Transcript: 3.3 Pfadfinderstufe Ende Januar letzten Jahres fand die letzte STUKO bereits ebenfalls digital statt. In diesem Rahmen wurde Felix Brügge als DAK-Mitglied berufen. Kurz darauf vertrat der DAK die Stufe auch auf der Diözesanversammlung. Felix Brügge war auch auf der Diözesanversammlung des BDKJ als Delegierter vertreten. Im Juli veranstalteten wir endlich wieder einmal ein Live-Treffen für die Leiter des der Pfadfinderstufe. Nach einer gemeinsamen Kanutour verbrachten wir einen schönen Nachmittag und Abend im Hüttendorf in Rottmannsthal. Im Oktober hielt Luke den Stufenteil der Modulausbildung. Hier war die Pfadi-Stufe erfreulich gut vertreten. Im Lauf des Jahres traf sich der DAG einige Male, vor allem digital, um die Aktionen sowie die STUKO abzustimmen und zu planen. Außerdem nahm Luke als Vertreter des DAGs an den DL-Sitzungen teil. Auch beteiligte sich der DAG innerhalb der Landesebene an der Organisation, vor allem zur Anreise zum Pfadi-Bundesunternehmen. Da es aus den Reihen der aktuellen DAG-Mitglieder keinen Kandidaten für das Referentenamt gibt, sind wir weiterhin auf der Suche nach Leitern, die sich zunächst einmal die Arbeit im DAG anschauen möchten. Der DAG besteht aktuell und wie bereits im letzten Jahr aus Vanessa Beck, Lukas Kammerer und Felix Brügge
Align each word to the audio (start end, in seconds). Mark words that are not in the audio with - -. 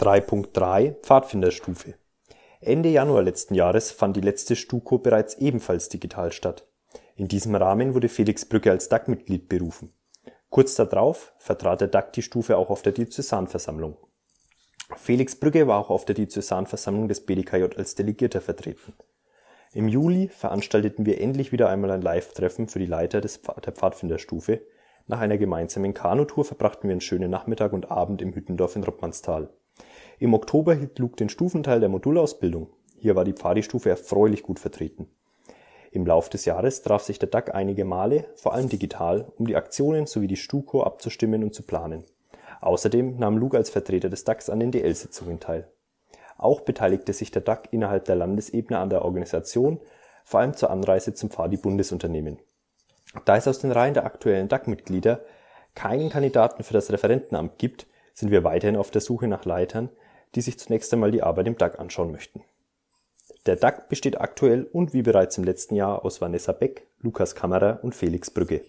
3.3 0.00 0.96
Pfadfinderstufe 1.02 1.94
Ende 2.60 2.88
Januar 2.88 3.22
letzten 3.22 3.54
Jahres 3.54 3.92
fand 3.92 4.16
die 4.16 4.22
letzte 4.22 4.56
STUKO 4.56 4.98
bereits 4.98 5.36
ebenfalls 5.36 5.88
digital 5.88 6.32
statt. 6.32 6.66
In 7.14 7.28
diesem 7.28 7.54
Rahmen 7.54 7.94
wurde 7.94 8.08
Felix 8.08 8.44
Brügge 8.44 8.72
als 8.72 8.88
DAK-Mitglied 8.88 9.48
berufen. 9.48 9.92
Kurz 10.50 10.74
darauf 10.74 11.32
vertrat 11.38 11.80
der 11.80 11.88
DAK 11.88 12.12
die 12.12 12.22
Stufe 12.22 12.56
auch 12.56 12.70
auf 12.70 12.82
der 12.82 12.90
Diözesanversammlung. 12.90 13.96
Felix 14.96 15.36
Brügge 15.36 15.68
war 15.68 15.78
auch 15.78 15.90
auf 15.90 16.04
der 16.04 16.16
Diözesanversammlung 16.16 17.06
des 17.06 17.24
BDKJ 17.24 17.76
als 17.76 17.94
Delegierter 17.94 18.40
vertreten. 18.40 18.94
Im 19.74 19.86
Juli 19.86 20.26
veranstalteten 20.26 21.06
wir 21.06 21.20
endlich 21.20 21.52
wieder 21.52 21.68
einmal 21.68 21.92
ein 21.92 22.02
Live-Treffen 22.02 22.66
für 22.66 22.80
die 22.80 22.86
Leiter 22.86 23.20
des 23.20 23.42
der 23.64 23.72
Pfadfinderstufe. 23.72 24.60
Nach 25.06 25.20
einer 25.20 25.36
gemeinsamen 25.36 25.92
Kanutour 25.92 26.46
verbrachten 26.46 26.88
wir 26.88 26.92
einen 26.92 27.02
schönen 27.02 27.30
Nachmittag 27.30 27.74
und 27.74 27.90
Abend 27.90 28.22
im 28.22 28.34
Hüttendorf 28.34 28.74
in 28.74 28.84
Rottmannsthal. 28.84 29.50
Im 30.18 30.32
Oktober 30.32 30.74
hielt 30.74 30.98
Luke 30.98 31.16
den 31.16 31.28
Stufenteil 31.28 31.80
der 31.80 31.90
Modulausbildung. 31.90 32.68
Hier 32.96 33.14
war 33.14 33.24
die 33.24 33.34
Pfadi-Stufe 33.34 33.90
erfreulich 33.90 34.42
gut 34.42 34.58
vertreten. 34.58 35.08
Im 35.90 36.06
Lauf 36.06 36.30
des 36.30 36.46
Jahres 36.46 36.80
traf 36.80 37.02
sich 37.02 37.18
der 37.18 37.28
DAG 37.28 37.54
einige 37.54 37.84
Male, 37.84 38.24
vor 38.36 38.54
allem 38.54 38.70
digital, 38.70 39.30
um 39.36 39.46
die 39.46 39.56
Aktionen 39.56 40.06
sowie 40.06 40.26
die 40.26 40.36
STUKO 40.36 40.82
abzustimmen 40.82 41.44
und 41.44 41.54
zu 41.54 41.62
planen. 41.62 42.04
Außerdem 42.62 43.18
nahm 43.18 43.36
Luke 43.36 43.58
als 43.58 43.68
Vertreter 43.68 44.08
des 44.08 44.24
DAGs 44.24 44.48
an 44.48 44.58
den 44.58 44.72
DL-Sitzungen 44.72 45.38
teil. 45.38 45.68
Auch 46.38 46.62
beteiligte 46.62 47.12
sich 47.12 47.30
der 47.30 47.42
DAG 47.42 47.68
innerhalb 47.72 48.06
der 48.06 48.16
Landesebene 48.16 48.78
an 48.78 48.88
der 48.88 49.04
Organisation, 49.04 49.80
vor 50.24 50.40
allem 50.40 50.54
zur 50.54 50.70
Anreise 50.70 51.12
zum 51.12 51.28
Pfadi-Bundesunternehmen. 51.28 52.38
Da 53.24 53.36
es 53.36 53.48
aus 53.48 53.60
den 53.60 53.72
Reihen 53.72 53.94
der 53.94 54.04
aktuellen 54.04 54.48
DAG-Mitglieder 54.48 55.20
keinen 55.74 56.10
Kandidaten 56.10 56.62
für 56.64 56.74
das 56.74 56.90
Referentenamt 56.90 57.58
gibt, 57.58 57.86
sind 58.12 58.30
wir 58.30 58.44
weiterhin 58.44 58.76
auf 58.76 58.90
der 58.90 59.00
Suche 59.00 59.28
nach 59.28 59.44
Leitern, 59.44 59.90
die 60.34 60.40
sich 60.40 60.58
zunächst 60.58 60.92
einmal 60.92 61.10
die 61.10 61.22
Arbeit 61.22 61.46
im 61.46 61.58
DAG 61.58 61.78
anschauen 61.78 62.12
möchten. 62.12 62.42
Der 63.46 63.56
DAG 63.56 63.88
besteht 63.88 64.20
aktuell 64.20 64.64
und 64.64 64.92
wie 64.92 65.02
bereits 65.02 65.38
im 65.38 65.44
letzten 65.44 65.74
Jahr 65.74 66.04
aus 66.04 66.20
Vanessa 66.20 66.52
Beck, 66.52 66.86
Lukas 67.00 67.34
Kammerer 67.34 67.80
und 67.82 67.94
Felix 67.94 68.30
Brügge 68.30 68.64